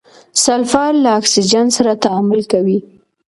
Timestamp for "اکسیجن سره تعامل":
1.19-2.41